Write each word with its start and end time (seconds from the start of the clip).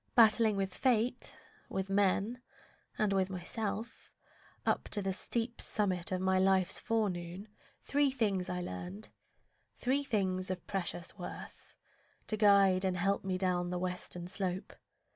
Battling 0.15 0.55
with 0.55 0.73
fate, 0.73 1.35
with 1.69 1.87
men, 1.91 2.41
and 2.97 3.13
with 3.13 3.29
myself, 3.29 4.09
Up 4.65 4.89
the 4.89 5.13
steep 5.13 5.61
summit 5.61 6.11
of 6.11 6.19
my 6.21 6.39
life's 6.39 6.79
forenoon, 6.79 7.47
Three 7.83 8.09
things 8.09 8.49
I 8.49 8.61
learned, 8.61 9.09
three 9.75 10.03
things 10.03 10.49
of 10.49 10.65
precious 10.65 11.19
worth, 11.19 11.75
To 12.25 12.35
guide 12.35 12.83
and 12.83 12.97
help 12.97 13.23
me 13.23 13.37
down 13.37 13.69
the 13.69 13.77
western 13.77 14.25
slope. 14.25 14.73